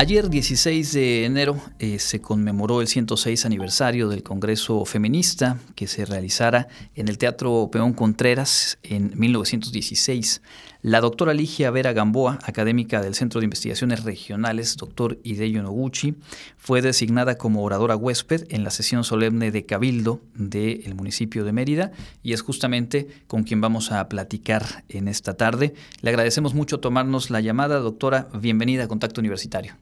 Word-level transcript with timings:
Ayer, 0.00 0.30
16 0.30 0.92
de 0.92 1.24
enero, 1.24 1.60
eh, 1.80 1.98
se 1.98 2.20
conmemoró 2.20 2.80
el 2.80 2.86
106 2.86 3.44
aniversario 3.44 4.08
del 4.08 4.22
Congreso 4.22 4.84
Feminista 4.84 5.58
que 5.74 5.88
se 5.88 6.04
realizara 6.04 6.68
en 6.94 7.08
el 7.08 7.18
Teatro 7.18 7.68
Peón 7.72 7.94
Contreras 7.94 8.78
en 8.84 9.10
1916. 9.16 10.40
La 10.82 11.00
doctora 11.00 11.34
Ligia 11.34 11.72
Vera 11.72 11.92
Gamboa, 11.92 12.38
académica 12.44 13.02
del 13.02 13.16
Centro 13.16 13.40
de 13.40 13.46
Investigaciones 13.46 14.04
Regionales, 14.04 14.76
doctor 14.76 15.18
Hideyo 15.24 15.64
Noguchi, 15.64 16.14
fue 16.56 16.80
designada 16.80 17.36
como 17.36 17.64
oradora 17.64 17.96
huésped 17.96 18.46
en 18.50 18.62
la 18.62 18.70
sesión 18.70 19.02
solemne 19.02 19.50
de 19.50 19.66
Cabildo 19.66 20.20
del 20.34 20.94
municipio 20.94 21.42
de 21.42 21.50
Mérida 21.50 21.90
y 22.22 22.34
es 22.34 22.42
justamente 22.42 23.08
con 23.26 23.42
quien 23.42 23.60
vamos 23.60 23.90
a 23.90 24.08
platicar 24.08 24.84
en 24.88 25.08
esta 25.08 25.34
tarde. 25.34 25.74
Le 26.02 26.10
agradecemos 26.10 26.54
mucho 26.54 26.78
tomarnos 26.78 27.30
la 27.30 27.40
llamada, 27.40 27.80
doctora. 27.80 28.28
Bienvenida 28.40 28.84
a 28.84 28.88
Contacto 28.88 29.20
Universitario. 29.20 29.76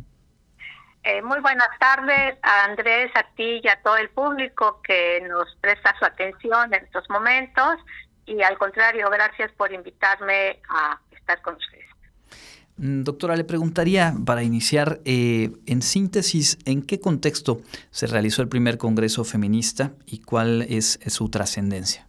Eh, 1.07 1.23
muy 1.23 1.39
buenas 1.39 1.69
tardes 1.79 2.37
a 2.43 2.65
Andrés, 2.65 3.13
a 3.15 3.23
ti 3.37 3.61
y 3.63 3.69
a 3.69 3.81
todo 3.81 3.97
el 3.97 4.11
público 4.11 4.81
que 4.83 5.21
nos 5.29 5.55
presta 5.61 5.95
su 6.01 6.05
atención 6.05 6.75
en 6.75 6.85
estos 6.85 7.09
momentos 7.09 7.77
y 8.27 8.43
al 8.43 8.59
contrario, 8.59 9.09
gracias 9.09 9.53
por 9.53 9.73
invitarme 9.73 10.59
a 10.69 10.99
estar 11.13 11.41
con 11.43 11.55
ustedes. 11.55 11.87
Mm, 12.79 13.05
doctora, 13.05 13.37
le 13.37 13.45
preguntaría 13.45 14.15
para 14.27 14.43
iniciar, 14.43 14.99
eh, 15.05 15.53
en 15.67 15.81
síntesis, 15.81 16.59
¿en 16.67 16.85
qué 16.85 16.99
contexto 16.99 17.61
se 17.93 18.09
realizó 18.09 18.43
el 18.43 18.49
primer 18.49 18.77
Congreso 18.77 19.23
Feminista 19.23 19.93
y 20.07 20.23
cuál 20.23 20.63
es, 20.69 20.99
su 21.07 21.31
trascendencia? 21.31 22.05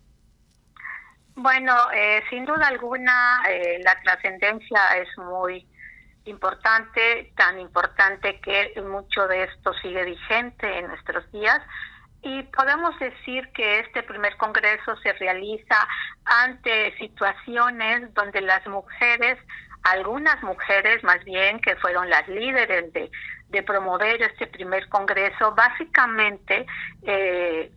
Bueno, 1.35 1.75
eh, 1.93 2.23
sin 2.31 2.45
duda 2.45 2.65
alguna, 2.65 3.43
la 3.83 4.01
trascendencia 4.01 4.79
es 4.99 5.07
muy 5.19 5.67
importante, 6.27 7.31
tan 7.35 7.59
importante 7.59 8.39
que 8.39 8.79
mucho 8.81 9.27
de 9.27 9.43
esto 9.43 9.73
sigue 9.81 10.03
vigente 10.03 10.79
en 10.79 10.87
nuestros 10.87 11.29
días. 11.31 11.59
Y 12.21 12.43
podemos 12.43 12.97
decir 12.99 13.49
que 13.53 13.79
este 13.79 14.03
primer 14.03 14.35
congreso 14.37 14.95
se 14.97 15.13
realiza 15.13 15.87
ante 16.25 16.97
situaciones 16.97 18.13
donde 18.13 18.41
las 18.41 18.65
mujeres, 18.67 19.37
algunas 19.83 20.41
mujeres 20.43 21.03
más 21.03 21.23
bien, 21.23 21.59
que 21.59 21.75
fueron 21.77 22.09
las 22.09 22.27
líderes 22.27 22.91
de, 22.93 23.11
promover 23.63 24.21
este 24.21 24.45
primer 24.47 24.87
congreso, 24.89 25.55
básicamente 25.55 26.65
eh, 27.03 27.71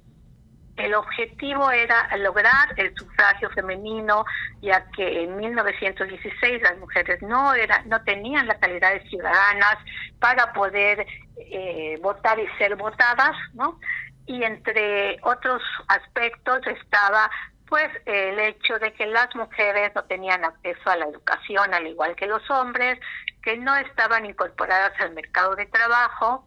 el 0.76 0.94
objetivo 0.94 1.70
era 1.70 2.16
lograr 2.16 2.68
el 2.76 2.94
sufragio 2.96 3.50
femenino, 3.50 4.24
ya 4.62 4.84
que 4.90 5.24
en 5.24 5.36
1916 5.36 6.62
las 6.62 6.78
mujeres 6.78 7.20
no 7.22 7.54
era, 7.54 7.82
no 7.86 8.02
tenían 8.02 8.46
la 8.46 8.58
calidad 8.58 8.92
de 8.92 9.08
ciudadanas 9.08 9.76
para 10.18 10.52
poder 10.52 11.06
eh, 11.36 11.98
votar 12.02 12.38
y 12.38 12.46
ser 12.58 12.76
votadas, 12.76 13.36
¿no? 13.54 13.78
Y 14.26 14.42
entre 14.44 15.18
otros 15.22 15.62
aspectos 15.88 16.60
estaba 16.66 17.30
pues 17.68 17.88
el 18.04 18.38
hecho 18.40 18.78
de 18.80 18.92
que 18.94 19.06
las 19.06 19.34
mujeres 19.36 19.92
no 19.94 20.02
tenían 20.04 20.44
acceso 20.44 20.90
a 20.90 20.96
la 20.96 21.06
educación 21.06 21.72
al 21.72 21.86
igual 21.86 22.16
que 22.16 22.26
los 22.26 22.48
hombres, 22.50 22.98
que 23.42 23.56
no 23.56 23.76
estaban 23.76 24.26
incorporadas 24.26 24.92
al 24.98 25.14
mercado 25.14 25.54
de 25.54 25.66
trabajo 25.66 26.44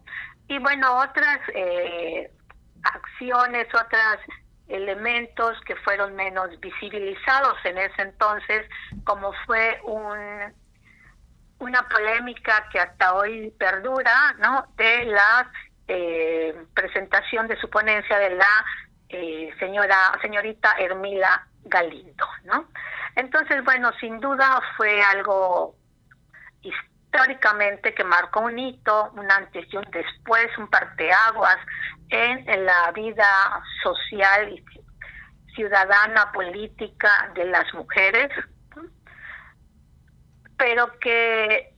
y 0.48 0.58
bueno, 0.58 0.98
otras 0.98 1.40
eh, 1.54 2.30
acciones, 2.84 3.66
otros 3.74 4.18
elementos 4.68 5.60
que 5.66 5.76
fueron 5.76 6.14
menos 6.14 6.48
visibilizados 6.60 7.56
en 7.64 7.78
ese 7.78 8.02
entonces, 8.02 8.66
como 9.04 9.32
fue 9.46 9.80
un 9.84 10.54
una 11.58 11.88
polémica 11.88 12.68
que 12.70 12.80
hasta 12.80 13.14
hoy 13.14 13.50
perdura, 13.58 14.34
¿no? 14.38 14.66
De 14.76 15.04
la 15.06 15.50
eh, 15.88 16.54
presentación 16.74 17.48
de 17.48 17.56
su 17.56 17.70
ponencia 17.70 18.18
de 18.18 18.30
la 18.30 18.64
eh, 19.08 19.54
señora 19.58 20.18
señorita 20.20 20.74
Hermila 20.78 21.46
Galindo, 21.64 22.26
¿no? 22.44 22.68
Entonces, 23.16 23.64
bueno, 23.64 23.92
sin 24.00 24.20
duda 24.20 24.60
fue 24.76 25.02
algo 25.02 25.76
históricamente 27.14 27.94
que 27.94 28.04
marcó 28.04 28.40
un 28.40 28.58
hito, 28.58 29.12
un 29.16 29.30
antes 29.30 29.72
y 29.72 29.76
un 29.76 29.86
después, 29.90 30.46
un 30.58 30.68
parteaguas 30.68 31.58
en 32.08 32.66
la 32.66 32.90
vida 32.92 33.62
social 33.82 34.52
y 34.52 34.64
ciudadana 35.54 36.32
política 36.32 37.30
de 37.34 37.44
las 37.46 37.72
mujeres, 37.74 38.30
pero 40.56 40.98
que 40.98 41.74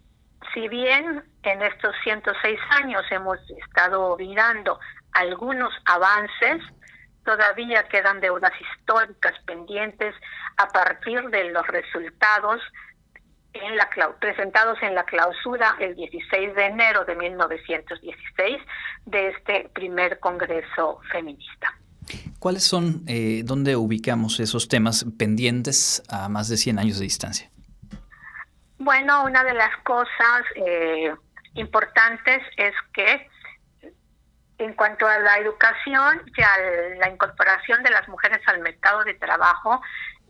si 0.55 0.69
bien 0.69 1.23
en 1.43 1.63
estos 1.63 1.95
106 2.03 2.59
años 2.71 3.03
hemos 3.11 3.39
estado 3.51 4.17
mirando 4.17 4.81
algunos 5.13 5.73
avances, 5.85 6.63
todavía 7.25 7.83
quedan 7.89 8.21
deudas 8.21 8.53
históricas 8.61 9.35
pendientes 9.45 10.15
a 10.57 10.69
partir 10.69 11.29
de 11.29 11.51
los 11.51 11.67
resultados 11.67 12.63
en 13.63 13.77
la 13.77 13.89
presentados 14.21 14.79
en 14.83 14.95
la 14.95 15.05
clausura 15.05 15.77
el 15.81 15.95
16 15.95 16.55
de 16.55 16.67
enero 16.67 17.05
de 17.05 17.15
1916 17.15 18.59
de 19.07 19.29
este 19.29 19.71
primer 19.73 20.19
Congreso 20.19 21.01
Feminista. 21.11 21.75
¿Cuáles 22.39 22.65
son, 22.65 23.03
eh, 23.09 23.43
dónde 23.45 23.77
ubicamos 23.77 24.39
esos 24.41 24.69
temas 24.69 25.05
pendientes 25.19 26.03
a 26.09 26.29
más 26.29 26.49
de 26.49 26.57
100 26.57 26.79
años 26.79 26.99
de 26.99 27.05
distancia? 27.05 27.51
Bueno, 28.79 29.25
una 29.25 29.43
de 29.43 29.55
las 29.55 29.77
cosas 29.83 30.43
eh, 30.55 31.13
importantes 31.55 32.43
es 32.57 32.75
que 32.93 33.29
en 34.59 34.75
cuanto 34.75 35.07
a 35.07 35.19
la 35.19 35.39
educación 35.39 36.23
y 36.37 36.43
a 36.43 36.97
la 36.99 37.11
incorporación 37.11 37.83
de 37.83 37.91
las 37.91 38.09
mujeres 38.09 38.41
al 38.47 38.61
mercado 38.61 39.05
de 39.05 39.15
trabajo, 39.15 39.81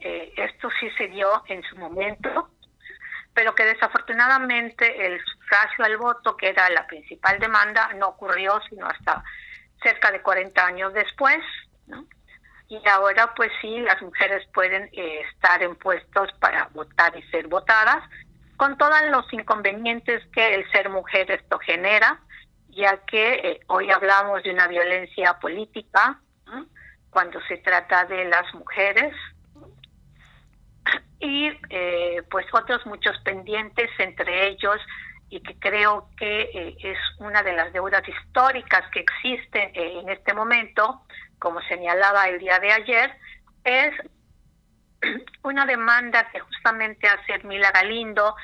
eh, 0.01 0.33
esto 0.37 0.69
sí 0.81 0.89
se 0.97 1.09
dio 1.09 1.43
en 1.49 1.63
su 1.65 1.77
momento, 1.77 2.51
pero 3.37 3.55
que 3.55 3.67
desafortunadamente 3.67 5.07
el 5.07 5.23
sufragio 5.23 5.85
al 5.85 5.99
voto, 5.99 6.39
que 6.39 6.49
era 6.49 6.71
la 6.71 6.87
principal 6.87 7.39
demanda, 7.39 7.93
no 7.95 8.09
ocurrió 8.09 8.59
sino 8.71 8.87
hasta 8.87 9.23
cerca 9.83 10.11
de 10.11 10.23
40 10.23 10.67
años 10.67 10.95
después. 10.95 11.39
Y 12.69 12.81
ahora 12.89 13.35
pues 13.35 13.53
sí, 13.61 13.79
las 13.81 14.01
mujeres 14.01 14.49
pueden 14.55 14.89
eh, 14.93 15.21
estar 15.31 15.63
en 15.63 15.77
puestos 15.77 16.33
para 16.41 16.71
votar 16.73 17.15
y 17.15 17.23
ser 17.25 17.47
votadas, 17.47 18.03
con 18.57 18.79
todos 18.79 19.03
los 19.11 19.31
inconvenientes 19.35 20.23
que 20.33 20.55
el 20.55 20.69
ser 20.73 20.89
mujer 20.89 21.31
esto 21.31 21.59
genera, 21.59 22.19
ya 22.71 22.97
que 23.05 23.35
eh, 23.35 23.61
hoy 23.67 23.91
hablamos 23.91 24.43
de 24.45 24.51
una 24.51 24.67
violencia 24.67 25.39
política 25.39 26.19
cuando 27.11 27.39
se 27.49 27.59
trata 27.59 28.07
de 28.07 28.25
las 28.25 28.53
mujeres, 28.55 29.15
y 31.21 31.51
eh, 31.71 32.23
pues 32.31 32.47
otros 32.53 32.85
muchos 32.87 33.19
pendientes, 33.21 33.91
entre 33.99 34.49
ellos, 34.49 34.79
y 35.29 35.41
que 35.41 35.59
creo 35.59 36.09
que 36.17 36.43
eh, 36.43 36.77
es 36.81 36.99
una 37.19 37.43
de 37.43 37.53
las 37.53 37.73
deudas 37.73 38.07
históricas 38.07 38.83
que 38.93 39.01
existen 39.01 39.71
eh, 39.75 40.01
en 40.01 40.09
este 40.09 40.35
momento, 40.35 41.03
como 41.39 41.61
señalaba 41.63 42.29
el 42.29 42.39
día 42.39 42.59
de 42.59 42.73
ayer, 42.73 43.13
es 43.65 43.95
una 45.43 45.67
demanda 45.67 46.29
que 46.31 46.41
justamente 46.41 47.09
hace 47.09 47.45
Mila 47.45 47.71
Galindo, 47.73 48.37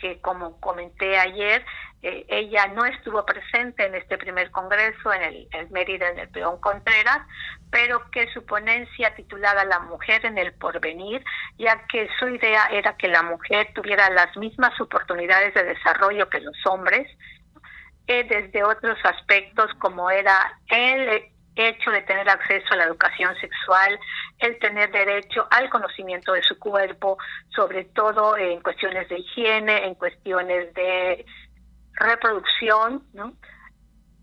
que 0.00 0.20
como 0.20 0.60
comenté 0.60 1.18
ayer, 1.18 1.64
eh, 2.02 2.24
ella 2.28 2.68
no 2.68 2.84
estuvo 2.84 3.24
presente 3.24 3.86
en 3.86 3.94
este 3.94 4.18
primer 4.18 4.50
congreso 4.52 5.12
en 5.12 5.22
el, 5.22 5.70
Mérida, 5.70 6.08
en 6.08 6.20
el 6.20 6.28
Peón 6.28 6.60
Contreras, 6.60 7.26
pero 7.70 8.10
que 8.10 8.28
su 8.32 8.44
ponencia 8.44 9.14
titulada 9.14 9.64
La 9.64 9.80
mujer 9.80 10.24
en 10.24 10.38
el 10.38 10.52
porvenir, 10.54 11.22
ya 11.58 11.86
que 11.86 12.08
su 12.18 12.28
idea 12.28 12.66
era 12.70 12.96
que 12.96 13.08
la 13.08 13.22
mujer 13.22 13.70
tuviera 13.74 14.08
las 14.10 14.36
mismas 14.36 14.78
oportunidades 14.80 15.54
de 15.54 15.64
desarrollo 15.64 16.28
que 16.28 16.40
los 16.40 16.56
hombres, 16.66 17.06
eh, 18.06 18.24
desde 18.24 18.64
otros 18.64 18.98
aspectos 19.04 19.70
como 19.78 20.10
era 20.10 20.58
el 20.68 21.24
hecho 21.56 21.90
de 21.90 22.02
tener 22.02 22.28
acceso 22.28 22.66
a 22.70 22.76
la 22.76 22.84
educación 22.84 23.34
sexual, 23.36 23.98
el 24.38 24.58
tener 24.60 24.90
derecho 24.90 25.46
al 25.50 25.68
conocimiento 25.68 26.32
de 26.32 26.42
su 26.42 26.58
cuerpo, 26.58 27.18
sobre 27.54 27.84
todo 27.84 28.36
en 28.36 28.60
cuestiones 28.60 29.08
de 29.08 29.18
higiene, 29.18 29.84
en 29.84 29.94
cuestiones 29.94 30.72
de 30.74 31.26
reproducción. 31.94 33.04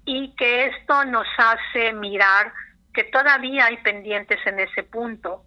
Y 0.05 0.35
que 0.35 0.67
esto 0.67 1.03
nos 1.05 1.27
hace 1.37 1.91
mirar 1.93 2.53
que 2.95 3.03
todavía 3.03 3.65
hay 3.65 3.77
pendientes 3.77 4.39
en 4.47 4.59
ese 4.59 4.83
punto. 4.83 5.43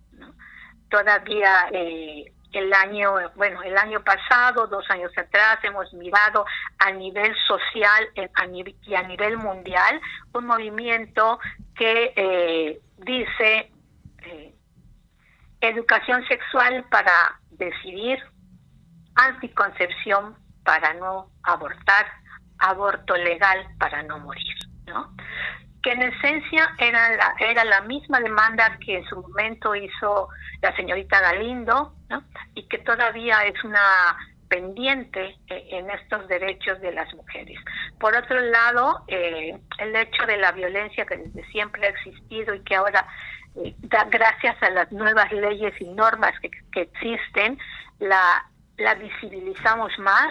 Todavía 0.91 1.69
eh, 1.73 2.33
el 2.53 2.73
año, 2.73 3.15
bueno, 3.35 3.63
el 3.63 3.77
año 3.77 4.03
pasado, 4.05 4.67
dos 4.67 4.89
años 4.91 5.11
atrás, 5.17 5.59
hemos 5.63 5.93
mirado 5.95 6.45
a 6.79 6.93
nivel 6.93 7.35
social 7.47 8.09
y 8.83 8.95
a 8.95 9.03
nivel 9.03 9.39
mundial 9.39 10.01
un 10.35 10.47
movimiento 10.47 11.41
que 11.75 12.13
eh, 12.17 12.81
dice 12.99 13.73
eh, 14.23 14.55
educación 15.61 16.27
sexual 16.29 16.85
para 16.91 17.41
decidir, 17.51 18.19
anticoncepción 19.15 20.37
para 20.65 20.95
no 20.95 21.31
abortar, 21.43 22.07
aborto 22.59 23.17
legal 23.17 23.67
para 23.79 24.03
no 24.03 24.19
morir, 24.19 24.55
¿no? 24.87 25.15
Que 25.83 25.93
en 25.93 26.03
esencia 26.03 26.75
era 26.79 27.11
la, 27.17 27.35
era 27.39 27.65
la 27.65 27.81
misma 27.83 28.21
demanda 28.21 28.79
que 28.85 28.99
en 28.99 29.05
su 29.05 29.21
momento 29.21 29.75
hizo 29.75 30.29
la 30.61 30.75
señorita 30.77 31.21
Galindo, 31.21 31.95
¿no? 32.09 32.25
y 32.55 32.65
que 32.65 32.79
todavía 32.79 33.45
es 33.45 33.63
una 33.65 34.17
pendiente 34.49 35.37
eh, 35.49 35.69
en 35.71 35.91
estos 35.91 36.27
derechos 36.29 36.81
de 36.81 36.93
las 36.93 37.13
mujeres. 37.15 37.59
Por 38.01 38.17
otro 38.17 38.41
lado, 38.41 39.05
eh, 39.09 39.57
el 39.79 39.97
hecho 39.97 40.27
de 40.27 40.39
la 40.39 40.53
violencia 40.53 41.05
que 41.05 41.17
desde 41.17 41.45
siempre 41.51 41.87
ha 41.87 41.91
existido 41.91 42.55
y 42.55 42.61
que 42.61 42.75
ahora, 42.75 43.07
eh, 43.57 43.75
da, 43.79 44.05
gracias 44.05 44.61
a 44.63 44.71
las 44.71 44.91
nuevas 44.91 45.31
leyes 45.33 45.75
y 45.81 45.89
normas 45.91 46.33
que, 46.41 46.81
existen, 46.81 47.59
la, 47.99 48.45
la 48.79 48.95
visibilizamos 48.95 49.97
más. 49.99 50.29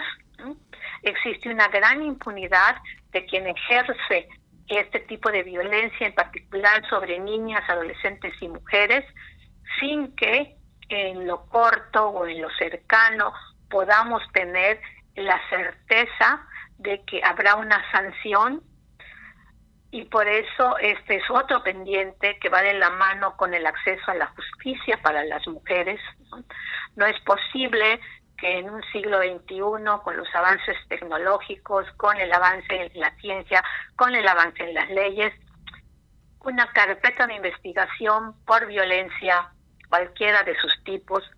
Existe 1.02 1.48
una 1.48 1.68
gran 1.68 2.02
impunidad 2.02 2.76
de 3.12 3.24
quien 3.24 3.46
ejerce 3.46 4.28
este 4.68 5.00
tipo 5.00 5.30
de 5.30 5.42
violencia, 5.42 6.06
en 6.06 6.14
particular 6.14 6.86
sobre 6.88 7.18
niñas, 7.18 7.62
adolescentes 7.68 8.34
y 8.40 8.48
mujeres, 8.48 9.04
sin 9.80 10.14
que 10.14 10.56
en 10.88 11.26
lo 11.26 11.46
corto 11.46 12.08
o 12.08 12.26
en 12.26 12.42
lo 12.42 12.50
cercano 12.50 13.32
podamos 13.70 14.22
tener 14.32 14.80
la 15.14 15.40
certeza 15.48 16.46
de 16.78 17.04
que 17.04 17.22
habrá 17.22 17.56
una 17.56 17.82
sanción 17.90 18.62
y 19.90 20.04
por 20.04 20.28
eso 20.28 20.76
este 20.78 21.16
es 21.16 21.30
otro 21.30 21.62
pendiente 21.62 22.38
que 22.40 22.48
va 22.50 22.62
de 22.62 22.74
la 22.74 22.90
mano 22.90 23.36
con 23.36 23.54
el 23.54 23.66
acceso 23.66 24.10
a 24.10 24.14
la 24.14 24.26
justicia 24.26 25.00
para 25.02 25.24
las 25.24 25.46
mujeres. 25.46 25.98
No, 26.94 27.06
es 27.06 27.18
posible 27.20 28.00
que 28.38 28.58
en 28.58 28.70
un 28.70 28.82
siglo 28.92 29.18
XXI, 29.18 30.02
con 30.02 30.16
los 30.16 30.32
avances 30.34 30.76
tecnológicos, 30.88 31.86
con 31.96 32.16
el 32.16 32.32
avance 32.32 32.90
en 32.92 33.00
la 33.00 33.10
ciencia, 33.16 33.62
con 33.96 34.14
el 34.14 34.26
avance 34.26 34.62
en 34.62 34.74
las 34.74 34.88
leyes, 34.90 35.34
una 36.40 36.66
carpeta 36.72 37.26
de 37.26 37.34
investigación 37.34 38.34
por 38.46 38.66
violencia, 38.66 39.50
cualquiera 39.88 40.44
de 40.44 40.56
sus 40.58 40.72
tipos, 40.84 41.28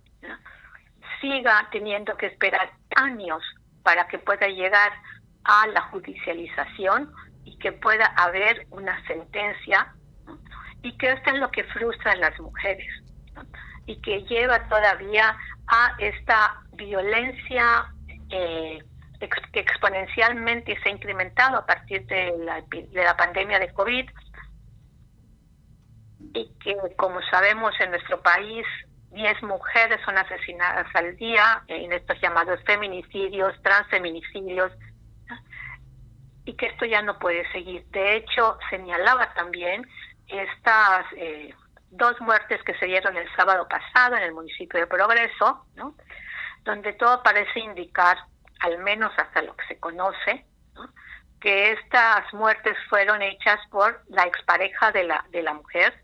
siga 1.20 1.68
teniendo 1.72 2.16
que 2.16 2.26
esperar 2.26 2.70
años 2.96 3.42
para 3.82 4.06
que 4.06 4.18
pueda 4.18 4.46
llegar 4.46 4.92
a 5.44 5.66
la 5.68 5.80
judicialización 5.82 7.12
y 7.44 7.56
que 7.58 7.72
pueda 7.72 8.06
haber 8.16 8.66
una 8.70 9.02
sentencia 9.06 9.94
y 10.82 10.96
que 10.98 11.12
esto 11.12 11.30
es 11.30 11.38
lo 11.38 11.50
que 11.50 11.64
frustra 11.64 12.12
a 12.12 12.16
las 12.16 12.38
mujeres 12.40 13.09
y 13.90 13.96
que 13.96 14.22
lleva 14.22 14.68
todavía 14.68 15.36
a 15.66 15.96
esta 15.98 16.62
violencia 16.74 17.92
eh, 18.30 18.78
que 19.52 19.60
exponencialmente 19.60 20.78
se 20.80 20.88
ha 20.88 20.92
incrementado 20.92 21.58
a 21.58 21.66
partir 21.66 22.06
de 22.06 22.32
la, 22.38 22.62
de 22.70 23.04
la 23.04 23.16
pandemia 23.16 23.58
de 23.58 23.72
COVID 23.72 24.08
y 26.34 26.52
que 26.62 26.76
como 26.96 27.20
sabemos 27.32 27.72
en 27.80 27.90
nuestro 27.90 28.22
país 28.22 28.64
10 29.10 29.42
mujeres 29.42 30.00
son 30.04 30.16
asesinadas 30.16 30.86
al 30.94 31.16
día 31.16 31.64
en 31.66 31.92
estos 31.92 32.20
llamados 32.20 32.60
feminicidios, 32.64 33.60
transfeminicidios, 33.62 34.70
y 36.44 36.54
que 36.54 36.66
esto 36.66 36.84
ya 36.84 37.02
no 37.02 37.18
puede 37.18 37.50
seguir. 37.50 37.84
De 37.90 38.16
hecho, 38.16 38.56
señalaba 38.70 39.34
también 39.34 39.84
estas 40.28 41.06
eh, 41.16 41.52
dos 41.90 42.20
muertes 42.20 42.62
que 42.62 42.74
se 42.74 42.86
dieron 42.86 43.16
el 43.16 43.28
sábado 43.34 43.68
pasado 43.68 44.16
en 44.16 44.22
el 44.22 44.32
municipio 44.32 44.80
de 44.80 44.86
Progreso, 44.86 45.66
donde 46.64 46.92
todo 46.94 47.22
parece 47.22 47.60
indicar, 47.60 48.18
al 48.60 48.78
menos 48.78 49.12
hasta 49.16 49.42
lo 49.42 49.56
que 49.56 49.66
se 49.66 49.78
conoce, 49.78 50.44
que 51.40 51.72
estas 51.72 52.32
muertes 52.34 52.76
fueron 52.88 53.22
hechas 53.22 53.58
por 53.70 54.02
la 54.08 54.24
expareja 54.24 54.92
de 54.92 55.04
la, 55.04 55.24
de 55.30 55.42
la 55.42 55.54
mujer, 55.54 55.94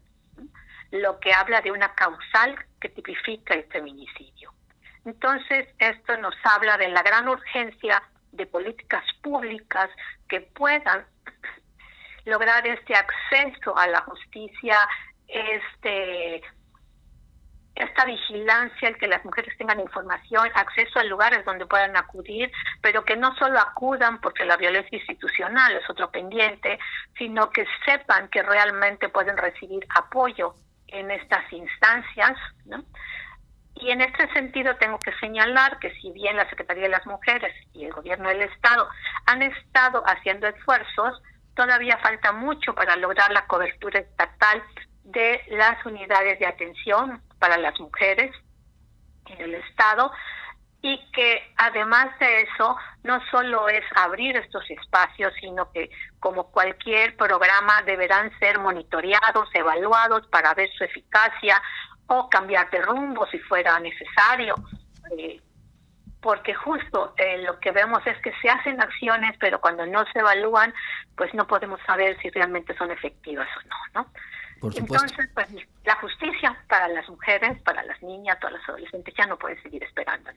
lo 0.91 1.21
que 1.21 1.33
habla 1.33 1.61
de 1.61 1.73
una 1.73 1.95
causal 1.95 2.57
que 2.81 2.89
tipifica 2.89 3.55
el 3.55 3.65
feminicidio. 3.65 4.53
Entonces, 5.05 5.69
esto 5.79 6.17
nos 6.17 6.35
habla 6.43 6.79
de 6.79 6.89
la 6.89 7.03
gran 7.03 7.29
urgencia 7.29 8.03
de 8.33 8.47
políticas 8.47 9.05
públicas 9.23 9.89
que 10.29 10.41
puedan 10.41 11.07
lograr 12.25 12.67
este 12.67 12.95
acceso 12.95 13.77
a 13.77 13.87
la 13.87 14.01
justicia, 14.01 14.77
este 15.29 16.43
esta 17.77 18.07
vigilancia, 18.07 18.89
el 18.89 18.97
que 18.97 19.07
las 19.07 19.23
mujeres 19.25 19.57
tengan 19.59 19.79
información, 19.81 20.49
acceso 20.55 20.99
a 20.99 21.05
lugares 21.05 21.45
donde 21.45 21.67
puedan 21.67 21.95
acudir, 21.95 22.51
pero 22.81 23.05
que 23.05 23.17
no 23.17 23.37
solo 23.37 23.59
acudan 23.61 24.19
porque 24.23 24.47
la 24.47 24.57
violencia 24.57 24.97
institucional 24.97 25.77
es 25.77 25.89
otro 25.91 26.11
pendiente, 26.11 26.79
sino 27.19 27.51
que 27.51 27.67
sepan 27.85 28.29
que 28.29 28.43
realmente 28.43 29.11
pueden 29.11 29.37
recibir 29.37 29.87
apoyo 29.95 30.55
en 30.89 31.11
estas 31.11 31.53
instancias, 31.53 32.39
¿no? 32.65 32.83
Y 33.75 33.91
en 33.91 34.01
este 34.01 34.33
sentido 34.33 34.77
tengo 34.77 34.99
que 34.99 35.13
señalar 35.21 35.79
que 35.79 35.93
si 36.01 36.11
bien 36.13 36.37
la 36.37 36.49
Secretaría 36.49 36.85
de 36.85 36.89
las 36.89 37.05
Mujeres 37.05 37.55
y 37.75 37.85
el 37.85 37.93
Gobierno 37.93 38.31
del 38.31 38.41
Estado 38.43 38.89
han 39.27 39.43
estado 39.43 40.03
haciendo 40.07 40.47
esfuerzos, 40.47 41.21
todavía 41.55 41.99
falta 41.99 42.33
mucho 42.33 42.75
para 42.75 42.97
lograr 42.97 43.31
la 43.33 43.47
cobertura 43.47 44.01
estatal 44.01 44.63
de 45.07 45.41
las 45.49 45.85
unidades 45.87 46.39
de 46.39 46.47
atención 46.47 47.23
para 47.39 47.57
las 47.59 47.79
mujeres 47.79 48.35
en 49.27 49.41
el 49.41 49.55
Estado 49.55 50.11
y 50.83 50.99
que 51.13 51.43
además 51.57 52.17
de 52.19 52.43
eso 52.43 52.77
no 53.03 53.21
solo 53.31 53.69
es 53.69 53.85
abrir 53.95 54.37
estos 54.37 54.69
espacios, 54.71 55.33
sino 55.41 55.71
que 55.73 55.91
como 56.21 56.51
cualquier 56.51 57.17
programa 57.17 57.83
deberán 57.83 58.37
ser 58.39 58.59
monitoreados, 58.59 59.49
evaluados 59.55 60.27
para 60.29 60.55
ver 60.55 60.71
su 60.77 60.85
eficacia 60.85 61.61
o 62.07 62.29
cambiar 62.29 62.71
de 62.71 62.83
rumbo 62.83 63.27
si 63.29 63.39
fuera 63.41 63.79
necesario. 63.81 64.55
Eh, 65.19 65.41
porque 66.21 66.55
justo 66.55 67.15
eh, 67.19 67.39
lo 67.39 67.61
que 67.61 67.71
vemos 67.71 68.05
es 68.07 68.21
que 68.21 68.33
se 68.43 68.49
hacen 68.49 68.81
acciones, 68.81 69.37
pero 69.39 69.61
cuando 69.61 69.87
no 69.87 70.05
se 70.13 70.19
evalúan, 70.19 70.75
pues 71.17 71.33
no 71.35 71.47
podemos 71.47 71.81
saber 71.87 72.19
si 72.21 72.31
realmente 72.31 72.77
son 72.77 72.91
efectivas 72.91 73.49
o 73.57 73.69
no, 73.69 74.03
¿no? 74.03 74.13
Entonces, 74.63 75.29
pues 75.35 75.49
la 75.85 75.97
justicia 75.97 76.57
para 76.69 76.89
las 76.89 77.09
mujeres, 77.09 77.61
para 77.63 77.83
las 77.85 78.03
niñas, 78.03 78.39
todas 78.41 78.55
las 78.55 78.69
adolescentes 78.69 79.15
ya 79.17 79.27
no 79.27 79.39
puede 79.39 79.61
seguir 79.63 79.83
esperando. 79.85 80.31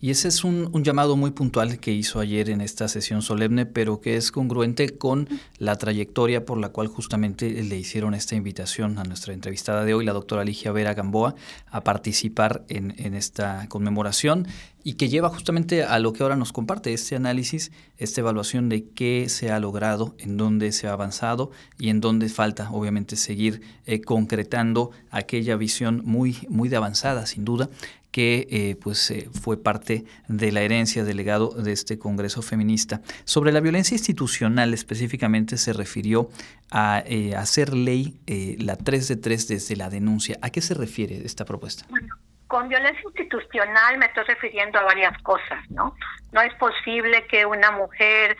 Y 0.00 0.10
ese 0.10 0.28
es 0.28 0.44
un, 0.44 0.70
llamado 0.82 1.16
muy 1.16 1.30
puntual 1.30 1.78
que 1.78 1.92
hizo 1.92 2.20
ayer 2.20 2.50
en 2.50 2.60
esta 2.60 2.88
sesión 2.88 3.22
solemne, 3.22 3.66
pero 3.66 4.00
que 4.00 4.16
es 4.16 4.32
congruente 4.32 4.96
con 4.96 5.28
la 5.58 5.76
trayectoria 5.76 6.44
por 6.44 6.58
la 6.58 6.70
cual 6.70 6.88
justamente 6.88 7.62
le 7.62 7.76
hicieron 7.76 8.14
esta 8.14 8.34
invitación 8.34 8.98
a 8.98 9.04
nuestra 9.04 9.32
entrevistada 9.32 9.84
de 9.84 9.94
hoy, 9.94 10.04
la 10.04 10.12
doctora 10.12 10.44
Ligia 10.44 10.72
Vera 10.72 10.94
Gamboa, 10.94 11.34
a 11.70 11.84
participar 11.84 12.64
en, 12.68 12.92
esta 13.14 13.66
conmemoración 13.68 14.46
y 14.84 14.94
que 14.94 15.08
lleva 15.08 15.28
justamente 15.28 15.84
a 15.84 15.98
lo 16.00 16.12
que 16.12 16.22
ahora 16.24 16.34
nos 16.34 16.52
comparte, 16.52 16.92
este 16.92 17.14
análisis, 17.14 17.70
esta 17.98 18.20
evaluación 18.20 18.68
de 18.68 18.88
qué 18.88 19.28
se 19.28 19.52
ha 19.52 19.60
logrado, 19.60 20.16
en 20.18 20.36
dónde 20.36 20.72
se 20.72 20.88
ha 20.88 20.92
avanzado 20.92 21.52
y 21.78 21.88
en 21.88 22.00
dónde 22.00 22.28
falta, 22.28 22.70
obviamente, 22.72 23.16
seguir 23.16 23.62
eh, 23.86 24.00
concretando 24.00 24.90
aquella 25.10 25.56
visión 25.56 26.02
muy, 26.04 26.38
muy 26.48 26.68
de 26.68 26.76
avanzada, 26.76 27.26
sin 27.26 27.44
duda, 27.44 27.68
que 28.12 28.46
eh, 28.50 28.76
pues 28.80 29.10
eh, 29.10 29.28
fue 29.32 29.60
parte 29.60 30.04
de 30.28 30.52
la 30.52 30.60
herencia 30.60 31.02
del 31.02 31.16
legado 31.16 31.48
de 31.48 31.72
este 31.72 31.98
Congreso 31.98 32.42
Feminista. 32.42 33.00
Sobre 33.24 33.52
la 33.52 33.60
violencia 33.60 33.94
institucional 33.94 34.74
específicamente 34.74 35.56
se 35.56 35.72
refirió 35.72 36.28
a 36.70 37.02
eh, 37.06 37.34
hacer 37.34 37.72
ley 37.72 38.20
la 38.58 38.76
3 38.76 39.08
de 39.08 39.16
3 39.16 39.48
desde 39.48 39.76
la 39.76 39.88
denuncia. 39.88 40.36
¿A 40.42 40.50
qué 40.50 40.60
se 40.60 40.74
refiere 40.74 41.24
esta 41.24 41.46
propuesta? 41.46 41.86
Bueno, 41.88 42.14
con 42.46 42.68
violencia 42.68 43.02
institucional 43.02 43.96
me 43.96 44.06
estoy 44.06 44.24
refiriendo 44.24 44.78
a 44.78 44.82
varias 44.82 45.20
cosas, 45.22 45.68
¿no? 45.70 45.96
No 46.32 46.42
es 46.42 46.54
posible 46.54 47.26
que 47.26 47.46
una 47.46 47.70
mujer 47.70 48.36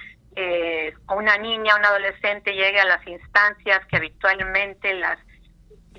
o 1.09 1.17
una 1.17 1.37
niña, 1.37 1.77
un 1.77 1.85
adolescente 1.85 2.53
llegue 2.53 2.81
a 2.81 2.87
las 2.87 3.07
instancias 3.07 3.85
que 3.87 3.97
habitualmente 3.97 4.95
las 4.95 5.19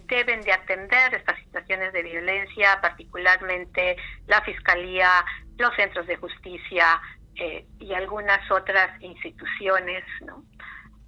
deben 0.07 0.41
de 0.41 0.53
atender 0.53 1.13
estas 1.13 1.39
situaciones 1.39 1.93
de 1.93 2.03
violencia, 2.03 2.79
particularmente 2.81 3.97
la 4.27 4.41
Fiscalía, 4.41 5.25
los 5.57 5.75
centros 5.75 6.07
de 6.07 6.17
justicia 6.17 7.01
eh, 7.35 7.65
y 7.79 7.93
algunas 7.93 8.49
otras 8.51 9.01
instituciones, 9.01 10.03
¿no? 10.21 10.43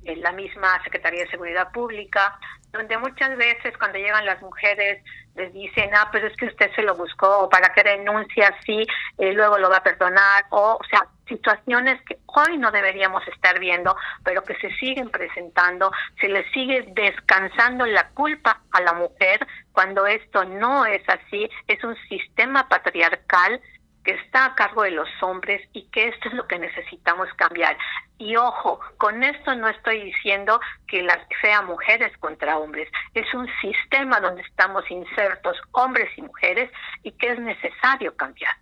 en 0.05 0.21
la 0.21 0.31
misma 0.31 0.81
Secretaría 0.83 1.23
de 1.23 1.31
Seguridad 1.31 1.71
Pública, 1.71 2.37
donde 2.71 2.97
muchas 2.97 3.35
veces 3.37 3.77
cuando 3.77 3.97
llegan 3.97 4.25
las 4.25 4.41
mujeres 4.41 5.03
les 5.35 5.53
dicen, 5.53 5.89
ah, 5.93 6.09
pero 6.11 6.27
es 6.27 6.35
que 6.37 6.45
usted 6.45 6.71
se 6.75 6.81
lo 6.81 6.95
buscó, 6.95 7.49
¿para 7.49 7.73
qué 7.73 7.83
denuncia 7.83 8.53
así? 8.59 8.85
Eh, 9.17 9.33
luego 9.33 9.57
lo 9.57 9.69
va 9.69 9.77
a 9.77 9.83
perdonar, 9.83 10.45
o, 10.49 10.77
o 10.79 10.83
sea, 10.89 11.07
situaciones 11.27 12.01
que 12.03 12.17
hoy 12.27 12.57
no 12.57 12.71
deberíamos 12.71 13.27
estar 13.27 13.59
viendo, 13.59 13.95
pero 14.23 14.43
que 14.43 14.55
se 14.55 14.69
siguen 14.75 15.09
presentando, 15.09 15.91
se 16.19 16.27
le 16.27 16.49
sigue 16.51 16.85
descansando 16.93 17.85
la 17.85 18.09
culpa 18.09 18.61
a 18.71 18.81
la 18.81 18.93
mujer 18.93 19.45
cuando 19.71 20.05
esto 20.05 20.45
no 20.45 20.85
es 20.85 21.03
así, 21.09 21.49
es 21.67 21.83
un 21.83 21.95
sistema 22.07 22.67
patriarcal 22.69 23.59
que 24.05 24.11
está 24.11 24.45
a 24.45 24.55
cargo 24.55 24.83
de 24.83 24.91
los 24.91 25.09
hombres 25.21 25.67
y 25.73 25.89
que 25.89 26.07
esto 26.07 26.29
es 26.29 26.35
lo 26.35 26.47
que 26.47 26.59
necesitamos 26.59 27.27
cambiar. 27.35 27.77
Y 28.17 28.35
ojo, 28.37 28.79
con 28.97 29.23
esto 29.23 29.55
no 29.55 29.67
estoy 29.67 30.03
diciendo 30.03 30.61
que 30.87 31.03
las 31.03 31.19
sea 31.41 31.61
mujeres 31.63 32.15
contra 32.19 32.57
hombres, 32.57 32.87
es 33.13 33.33
un 33.33 33.49
sistema 33.59 34.21
donde 34.21 34.43
estamos 34.43 34.89
insertos 34.89 35.57
hombres 35.71 36.09
y 36.17 36.21
mujeres 36.21 36.71
y 37.03 37.11
que 37.13 37.31
es 37.31 37.39
necesario 37.39 38.15
cambiar. 38.15 38.55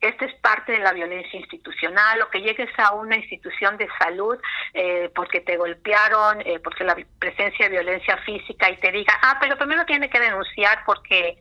Esta 0.00 0.24
es 0.24 0.34
parte 0.40 0.72
de 0.72 0.78
la 0.78 0.92
violencia 0.92 1.38
institucional, 1.38 2.20
o 2.22 2.28
que 2.30 2.40
llegues 2.40 2.70
a 2.78 2.94
una 2.94 3.16
institución 3.16 3.76
de 3.76 3.88
salud 3.98 4.36
eh, 4.74 5.10
porque 5.14 5.40
te 5.40 5.56
golpearon, 5.56 6.40
eh, 6.40 6.58
porque 6.62 6.84
la 6.84 6.96
presencia 7.18 7.66
de 7.66 7.70
violencia 7.70 8.16
física 8.18 8.68
y 8.70 8.76
te 8.78 8.92
diga, 8.92 9.18
ah, 9.22 9.38
pero 9.40 9.56
primero 9.56 9.84
tiene 9.84 10.10
que 10.10 10.20
denunciar 10.20 10.82
porque 10.84 11.38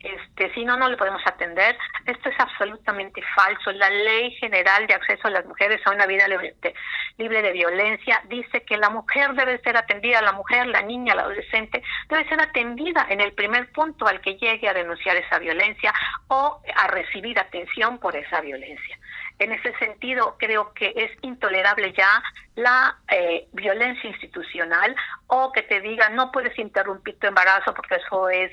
este, 0.00 0.52
si 0.54 0.64
no, 0.64 0.76
no 0.76 0.88
le 0.88 0.96
podemos 0.96 1.22
atender. 1.26 1.76
Esto 2.06 2.28
es 2.28 2.38
absolutamente 2.38 3.20
falso. 3.34 3.72
La 3.72 3.90
Ley 3.90 4.30
General 4.36 4.86
de 4.86 4.94
Acceso 4.94 5.26
a 5.26 5.30
las 5.30 5.46
Mujeres 5.46 5.80
a 5.84 5.90
una 5.90 6.06
Vida 6.06 6.26
libre 6.28 7.42
de, 7.42 7.52
Violencia 7.52 8.22
dice 8.28 8.62
que 8.62 8.76
la 8.76 8.90
mujer 8.90 9.32
debe 9.34 9.58
ser 9.58 9.76
atendida, 9.76 10.22
la 10.22 10.32
mujer, 10.32 10.66
la 10.66 10.82
niña, 10.82 11.14
la 11.14 11.22
adolescente, 11.22 11.82
debe 12.08 12.28
ser 12.28 12.40
atendida 12.40 13.06
en 13.08 13.20
el 13.20 13.32
primer 13.32 13.72
punto 13.72 14.06
al 14.06 14.20
que 14.20 14.36
llegue 14.36 14.68
a 14.68 14.74
denunciar 14.74 15.16
esa 15.16 15.38
violencia 15.38 15.92
o 16.28 16.60
a 16.76 16.86
recibir 16.88 17.38
atención 17.38 17.98
por 17.98 18.14
esa 18.14 18.40
violencia. 18.40 18.98
En 19.40 19.52
ese 19.52 19.72
sentido, 19.78 20.36
creo 20.38 20.72
que 20.74 20.92
es 20.96 21.10
intolerable 21.22 21.92
ya 21.92 22.22
la 22.56 22.96
eh, 23.08 23.46
violencia 23.52 24.10
institucional 24.10 24.94
o 25.28 25.52
que 25.52 25.62
te 25.62 25.80
diga 25.80 26.08
no 26.08 26.32
puedes 26.32 26.58
interrumpir 26.58 27.16
tu 27.18 27.28
embarazo 27.28 27.72
porque 27.72 27.96
eso 27.96 28.28
es 28.28 28.50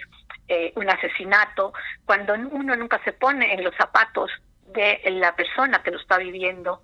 eh, 0.47 0.73
un 0.75 0.89
asesinato, 0.89 1.73
cuando 2.05 2.33
uno 2.33 2.75
nunca 2.75 3.01
se 3.03 3.13
pone 3.13 3.53
en 3.53 3.63
los 3.63 3.75
zapatos 3.75 4.31
de 4.67 5.01
la 5.11 5.35
persona 5.35 5.81
que 5.83 5.91
lo 5.91 5.99
está 5.99 6.17
viviendo. 6.17 6.81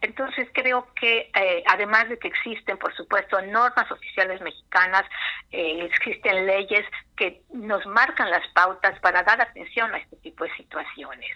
Entonces 0.00 0.48
creo 0.52 0.92
que 0.94 1.30
eh, 1.34 1.64
además 1.66 2.08
de 2.08 2.18
que 2.18 2.28
existen, 2.28 2.76
por 2.76 2.94
supuesto, 2.94 3.40
normas 3.40 3.90
oficiales 3.90 4.40
mexicanas, 4.42 5.04
existen 5.50 6.46
leyes 6.46 6.84
que 7.16 7.42
nos 7.52 7.86
marcan 7.86 8.30
las 8.30 8.46
pautas 8.48 8.98
para 9.00 9.22
dar 9.22 9.40
atención 9.40 9.94
a 9.94 9.98
este 9.98 10.16
tipo 10.16 10.44
de 10.44 10.54
situaciones. 10.56 11.30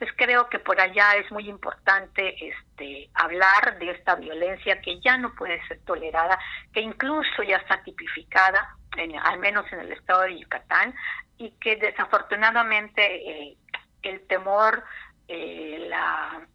Entonces 0.00 0.16
creo 0.16 0.48
que 0.48 0.58
por 0.58 0.80
allá 0.80 1.14
es 1.16 1.30
muy 1.30 1.46
importante 1.46 2.34
este, 2.40 3.10
hablar 3.12 3.78
de 3.78 3.90
esta 3.90 4.14
violencia 4.14 4.80
que 4.80 4.98
ya 4.98 5.18
no 5.18 5.34
puede 5.34 5.62
ser 5.66 5.78
tolerada, 5.84 6.38
que 6.72 6.80
incluso 6.80 7.42
ya 7.42 7.58
está 7.58 7.82
tipificada, 7.82 8.76
en, 8.96 9.14
al 9.18 9.38
menos 9.40 9.70
en 9.70 9.80
el 9.80 9.92
estado 9.92 10.22
de 10.22 10.40
Yucatán, 10.40 10.94
y 11.36 11.50
que 11.60 11.76
desafortunadamente 11.76 13.02
eh, 13.02 13.56
el 14.00 14.26
temor, 14.26 14.82
eh, 15.28 15.84
la, 15.90 16.46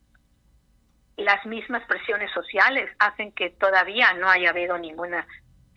las 1.17 1.45
mismas 1.45 1.83
presiones 1.85 2.31
sociales 2.31 2.89
hacen 2.97 3.31
que 3.31 3.51
todavía 3.51 4.11
no 4.13 4.27
haya 4.27 4.49
habido 4.49 4.75
ninguna 4.79 5.27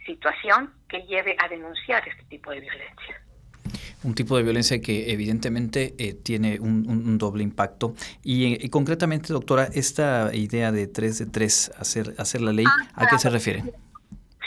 situación 0.06 0.72
que 0.88 1.02
lleve 1.02 1.36
a 1.38 1.48
denunciar 1.48 2.08
este 2.08 2.24
tipo 2.30 2.50
de 2.50 2.60
violencia 2.60 3.27
un 4.04 4.14
tipo 4.14 4.36
de 4.36 4.42
violencia 4.42 4.80
que 4.80 5.12
evidentemente 5.12 5.94
eh, 5.98 6.14
tiene 6.14 6.58
un, 6.60 7.18
doble 7.18 7.42
impacto. 7.42 7.94
Y, 8.22 8.68
concretamente, 8.70 9.32
doctora, 9.32 9.68
esta 9.72 10.30
idea 10.34 10.72
de 10.72 10.86
3 10.86 11.18
de 11.18 11.26
3, 11.26 11.72
hacer, 11.78 12.14
hacer 12.18 12.40
la 12.40 12.52
ley, 12.52 12.66
ah, 12.66 12.88
¿a 12.94 13.06
qué 13.06 13.18
se 13.18 13.30
refiere? 13.30 13.64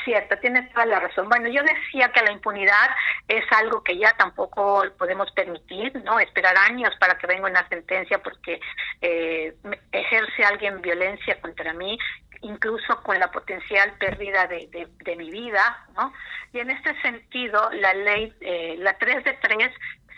Cierto, 0.06 0.36
tienes 0.40 0.72
toda 0.72 0.86
la 0.86 1.00
razón. 1.00 1.30
Bueno, 1.30 1.48
yo 1.50 1.62
decía 1.62 2.12
que 2.12 2.24
la 2.24 2.32
impunidad 2.32 2.90
es 3.28 3.44
algo 3.52 3.84
que 3.84 3.98
ya 3.98 4.14
tampoco 4.18 4.84
podemos 4.98 5.32
permitir, 5.32 5.94
¿no? 6.04 6.20
Esperar 6.20 6.58
años 6.58 6.92
para 7.00 7.18
que 7.18 7.28
venga 7.28 7.48
una 7.48 7.68
sentencia 7.70 8.18
porque 8.18 8.60
eh, 9.02 9.54
ejerce 9.92 10.44
alguien 10.44 10.82
violencia 10.82 11.40
contra 11.40 11.74
mí 11.74 12.00
incluso 12.42 13.02
con 13.04 13.20
la 13.20 13.32
potencial 13.32 13.94
pérdida 13.98 14.48
de, 14.48 14.90
de, 15.04 15.16
mi 15.16 15.30
vida, 15.30 15.86
¿no? 15.96 16.14
Y 16.54 16.60
en 16.60 16.72
este 16.72 17.00
sentido, 17.02 17.70
la 17.72 17.94
ley, 17.94 18.34
eh, 18.42 18.76
la 18.80 18.98
3 18.98 19.24
de 19.24 19.34
3, 19.34 19.72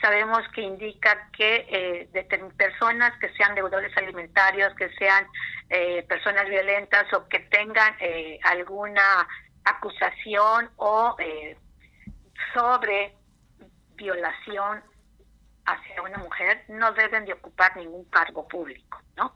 sabemos 0.03 0.41
que 0.53 0.61
indica 0.61 1.29
que 1.31 1.65
eh, 1.69 2.09
de 2.11 2.23
personas 2.57 3.17
que 3.19 3.29
sean 3.33 3.55
deudores 3.55 3.95
alimentarios, 3.95 4.75
que 4.75 4.89
sean 4.95 5.25
eh, 5.69 6.03
personas 6.09 6.49
violentas 6.49 7.11
o 7.13 7.27
que 7.29 7.39
tengan 7.39 7.95
eh, 7.99 8.37
alguna 8.43 9.27
acusación 9.63 10.69
o 10.75 11.15
sobre 12.53 13.15
violación 13.95 14.83
hacia 15.65 16.01
una 16.01 16.17
mujer 16.17 16.65
no 16.67 16.91
deben 16.91 17.23
de 17.23 17.33
ocupar 17.33 17.77
ningún 17.77 18.03
cargo 18.05 18.45
público, 18.45 19.01
¿no? 19.15 19.33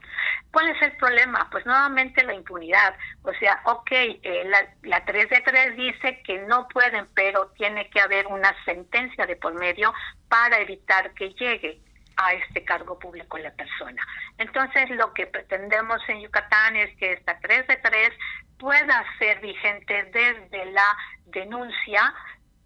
¿Cuál 0.58 0.70
es 0.70 0.82
el 0.82 0.96
problema? 0.96 1.46
Pues 1.52 1.64
nuevamente 1.66 2.24
la 2.24 2.34
impunidad. 2.34 2.92
O 3.22 3.32
sea, 3.34 3.60
ok, 3.62 3.92
eh, 3.92 4.42
la, 4.46 4.66
la 4.82 5.04
3 5.04 5.30
de 5.30 5.40
3 5.40 5.76
dice 5.76 6.20
que 6.24 6.40
no 6.48 6.66
pueden, 6.66 7.06
pero 7.14 7.46
tiene 7.50 7.88
que 7.90 8.00
haber 8.00 8.26
una 8.26 8.52
sentencia 8.64 9.24
de 9.24 9.36
por 9.36 9.54
medio 9.54 9.94
para 10.28 10.58
evitar 10.58 11.14
que 11.14 11.32
llegue 11.34 11.80
a 12.16 12.32
este 12.32 12.64
cargo 12.64 12.98
público 12.98 13.38
la 13.38 13.52
persona. 13.52 14.02
Entonces, 14.36 14.90
lo 14.90 15.14
que 15.14 15.28
pretendemos 15.28 16.00
en 16.08 16.22
Yucatán 16.22 16.74
es 16.74 16.92
que 16.96 17.12
esta 17.12 17.38
3 17.38 17.68
de 17.68 17.76
3 17.76 18.10
pueda 18.58 19.04
ser 19.20 19.38
vigente 19.38 20.10
desde 20.12 20.72
la 20.72 20.96
denuncia 21.26 22.12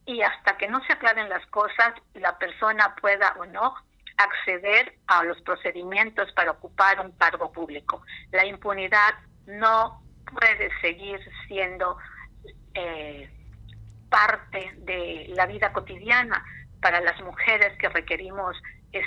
y 0.07 0.23
hasta 0.23 0.57
que 0.57 0.67
no 0.67 0.83
se 0.87 0.95
aclaren 0.95 1.29
las 1.29 1.45
cosas, 1.49 1.93
la 2.15 2.39
persona 2.39 2.95
pueda 2.95 3.35
o 3.39 3.45
no 3.45 3.75
acceder 4.25 4.95
a 5.07 5.25
los 5.25 5.41
procedimientos 5.43 6.31
para 6.33 6.53
ocupar 6.53 7.01
un 7.01 7.13
cargo 7.13 7.53
público. 7.53 8.03
La 8.31 8.45
impunidad 8.47 9.15
no 9.47 10.03
puede 10.31 10.71
seguir 10.81 11.21
siendo 11.47 11.99
eh, 12.75 13.31
parte 14.09 14.73
de 14.79 15.27
la 15.35 15.47
vida 15.47 15.73
cotidiana 15.73 16.45
para 16.81 17.01
las 17.01 17.21
mujeres 17.23 17.77
que 17.79 17.89
requerimos 17.89 18.57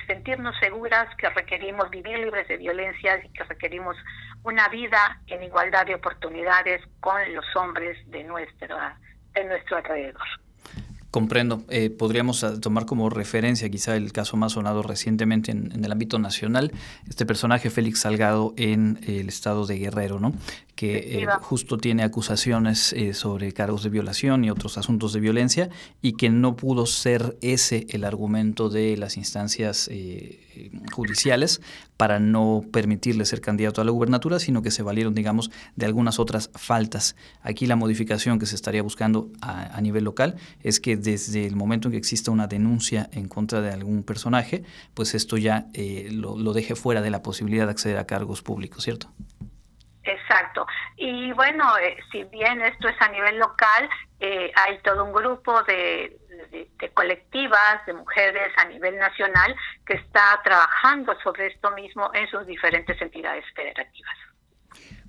sentirnos 0.08 0.56
seguras, 0.60 1.14
que 1.18 1.30
requerimos 1.30 1.90
vivir 1.90 2.18
libres 2.18 2.48
de 2.48 2.58
violencia 2.58 3.24
y 3.24 3.30
que 3.30 3.44
requerimos 3.44 3.96
una 4.44 4.68
vida 4.70 5.22
en 5.28 5.44
igualdad 5.44 5.86
de 5.86 5.96
oportunidades 5.96 6.82
con 7.00 7.34
los 7.34 7.46
hombres 7.56 7.98
de 8.10 8.24
nuestro, 8.24 8.78
de 9.34 9.44
nuestro 9.44 9.78
alrededor. 9.78 10.28
Comprendo. 11.16 11.64
Eh, 11.70 11.92
podríamos 11.92 12.44
ah, 12.44 12.60
tomar 12.60 12.86
como 12.86 13.10
referencia 13.10 13.70
quizá 13.70 13.96
el 13.96 14.12
caso 14.12 14.36
más 14.36 14.52
sonado 14.52 14.84
recientemente 14.84 15.50
en, 15.50 15.72
el 15.82 15.90
ámbito 15.90 16.20
nacional, 16.20 16.74
este 17.08 17.26
personaje 17.26 17.70
Félix 17.70 18.02
Salgado 18.02 18.54
en 18.58 19.00
el 19.08 19.30
estado 19.30 19.66
de 19.66 19.80
Guerrero, 19.80 20.20
¿no? 20.20 20.34
Que 20.76 21.24
eh, 21.24 21.28
justo 21.42 21.78
tiene 21.78 22.04
acusaciones 22.04 22.92
eh, 22.94 23.14
sobre 23.14 23.54
cargos 23.54 23.84
de 23.84 23.90
violación 23.90 24.44
y 24.44 24.50
otros 24.50 24.78
asuntos 24.78 25.14
de 25.14 25.22
violencia 25.22 25.70
y 26.02 26.14
que 26.14 26.30
no 26.30 26.58
pudo 26.58 26.86
ser 26.86 27.38
ese 27.42 27.88
el 27.90 28.04
argumento 28.04 28.70
de 28.70 28.98
las 28.98 29.16
instancias 29.16 29.88
eh, 29.90 30.82
judiciales 30.92 31.62
para 31.96 32.20
no 32.20 32.64
permitirle 32.72 33.26
ser 33.26 33.40
candidato 33.40 33.80
a 33.80 33.86
la 33.86 33.92
gubernatura, 33.92 34.38
sino 34.40 34.62
que 34.62 34.72
se 34.72 34.84
valieron, 34.84 35.16
digamos, 35.16 35.50
de 35.78 35.86
algunas 35.86 36.20
otras 36.20 36.50
faltas. 36.54 37.16
Aquí 37.42 37.68
la 37.68 37.78
modificación 37.78 38.38
que 38.38 38.46
se 38.46 38.56
estaría 38.56 38.84
buscando 38.84 39.32
a, 39.42 39.80
nivel 39.82 40.04
local 40.04 40.36
es 40.62 40.80
que 40.80 40.98
desde 40.98 41.46
el 41.46 41.56
momento 41.56 41.88
en 41.88 41.94
que 41.94 41.98
exista 41.98 42.32
una 42.32 42.48
denuncia 42.48 43.10
en 43.14 43.28
contra 43.30 43.62
de 43.62 43.72
algún 43.72 44.04
personaje, 44.04 44.64
pues 44.94 45.14
esto 45.14 45.38
ya 45.38 45.68
lo, 46.12 46.38
lo 46.38 46.54
deje 46.54 46.76
fuera 46.76 47.02
de 47.02 47.12
la 47.12 47.22
posibilidad 47.22 47.66
de 47.66 47.72
acceder 47.72 47.98
a 47.98 48.06
cargos 48.06 48.42
públicos, 48.42 48.84
¿cierto? 48.84 49.10
Y 51.08 51.32
bueno, 51.34 51.78
eh, 51.78 51.98
si 52.12 52.24
bien 52.24 52.64
esto 52.64 52.88
es 52.90 53.00
a 53.00 53.08
nivel 53.10 53.38
local, 53.38 53.88
eh, 54.20 54.52
hay 54.56 54.80
todo 54.80 55.06
un 55.06 55.14
grupo 55.14 55.62
de, 55.62 56.18
colectivas, 56.96 57.86
de 57.86 57.94
mujeres 57.94 58.52
a 58.58 58.66
nivel 58.66 58.98
nacional 58.98 59.56
que 59.86 59.98
está 59.98 60.42
trabajando 60.44 61.16
sobre 61.22 61.46
esto 61.46 61.70
mismo 61.72 62.10
en 62.16 62.28
sus 62.28 62.48
diferentes 62.48 63.00
entidades 63.00 63.46
federativas. 63.54 64.18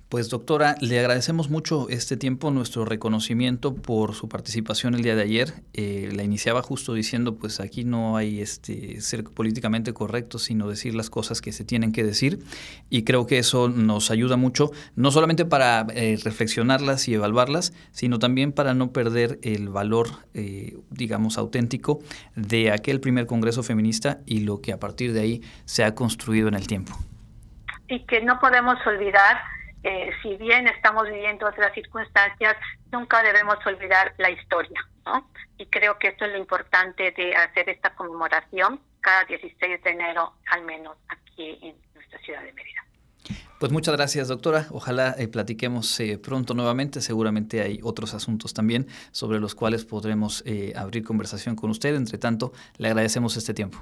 Pues 0.09 0.29
doctora, 0.29 0.75
le 0.79 0.97
agradecemos 0.99 1.49
mucho 1.49 1.89
este 1.89 2.15
tiempo, 2.15 2.49
nuestro 2.49 2.85
reconocimiento 2.85 3.75
por 3.75 4.13
su 4.13 4.29
participación 4.29 4.95
el 4.95 5.01
día 5.01 5.17
de 5.17 5.21
ayer. 5.21 5.55
Eh, 5.73 6.09
la 6.15 6.23
iniciaba 6.23 6.61
justo 6.63 6.93
diciendo, 6.93 7.35
pues 7.35 7.59
aquí 7.59 7.83
no 7.83 8.15
hay 8.15 8.39
este 8.39 9.01
ser 9.01 9.25
políticamente 9.25 9.93
correcto, 9.93 10.39
sino 10.39 10.69
decir 10.69 10.95
las 10.95 11.09
cosas 11.09 11.41
que 11.41 11.51
se 11.51 11.65
tienen 11.65 11.91
que 11.91 12.05
decir. 12.05 12.39
Y 12.89 13.03
creo 13.03 13.27
que 13.27 13.37
eso 13.37 13.67
nos 13.67 14.09
ayuda 14.09 14.37
mucho, 14.37 14.71
no 14.95 15.11
solamente 15.11 15.43
para 15.43 15.85
eh, 15.93 16.17
reflexionarlas 16.23 17.09
y 17.09 17.13
evaluarlas, 17.15 17.73
sino 17.91 18.17
también 18.17 18.53
para 18.53 18.73
no 18.73 18.93
perder 18.93 19.39
el 19.41 19.67
valor, 19.67 20.07
eh, 20.33 20.77
digamos, 20.89 21.37
auténtico 21.37 21.99
de 22.37 22.71
aquel 22.71 23.01
primer 23.01 23.25
Congreso 23.25 23.61
Feminista 23.61 24.21
y 24.25 24.39
lo 24.39 24.61
que 24.61 24.71
a 24.71 24.79
partir 24.79 25.11
de 25.11 25.19
ahí 25.19 25.41
se 25.65 25.83
ha 25.83 25.95
construido 25.95 26.47
en 26.47 26.53
el 26.53 26.65
tiempo. 26.65 26.93
Y 27.89 28.05
que 28.05 28.21
no 28.21 28.39
podemos 28.39 28.77
olvidar 28.85 29.37
eh, 29.87 30.11
si 30.21 30.35
bien 30.35 30.67
estamos 30.67 31.07
viviendo 31.07 31.47
otras 31.47 31.73
circunstancias, 31.73 32.57
nunca 32.91 33.23
debemos 33.23 33.55
olvidar 33.65 34.13
la 34.17 34.29
historia, 34.29 34.85
¿no? 35.05 35.29
Y 35.57 35.67
creo 35.67 35.97
que 35.97 36.09
esto 36.09 36.25
es 36.25 36.31
lo 36.33 36.37
importante 36.37 37.11
de 37.11 37.33
hacer 37.33 37.69
esta 37.69 37.95
conmemoración, 37.95 38.81
cada 38.99 39.23
16 39.23 39.81
de 39.81 39.89
enero, 39.89 40.33
al 40.51 40.63
menos 40.63 40.97
aquí 41.07 41.57
en 41.61 41.75
nuestra 41.95 42.19
ciudad 42.19 42.43
de 42.43 42.51
Mérida. 42.51 42.83
Pues 43.59 43.71
muchas 43.71 43.95
gracias, 43.95 44.27
doctora. 44.27 44.65
Ojalá 44.71 45.15
eh, 45.17 45.29
platiquemos 45.29 45.99
eh, 46.01 46.19
pronto 46.19 46.53
nuevamente. 46.53 46.99
Seguramente 46.99 47.61
hay 47.61 47.79
otros 47.81 48.13
asuntos 48.13 48.53
también 48.53 48.87
sobre 49.11 49.39
los 49.39 49.55
cuales 49.55 49.85
podremos 49.85 50.43
eh, 50.45 50.73
abrir 50.75 51.05
conversación 51.05 51.55
con 51.55 51.69
usted. 51.69 51.95
Entre 51.95 52.17
tanto, 52.17 52.51
le 52.77 52.89
agradecemos 52.89 53.37
este 53.37 53.53
tiempo. 53.53 53.79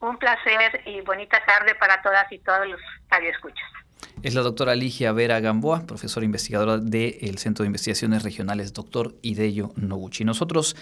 Un 0.00 0.16
placer 0.16 0.82
y 0.86 1.02
bonita 1.02 1.44
tarde 1.44 1.74
para 1.74 2.00
todas 2.00 2.32
y 2.32 2.38
todos 2.38 2.66
los 2.66 2.80
radioescuchas. 3.10 3.70
Es 4.22 4.34
la 4.34 4.42
doctora 4.42 4.74
Ligia 4.74 5.12
Vera 5.12 5.40
Gamboa, 5.40 5.86
profesora 5.86 6.26
investigadora 6.26 6.78
del 6.78 7.38
Centro 7.38 7.62
de 7.62 7.68
Investigaciones 7.68 8.22
Regionales, 8.22 8.72
doctor 8.72 9.14
Ideyo 9.22 9.72
Noguchi. 9.76 10.24
Nosotros 10.24 10.76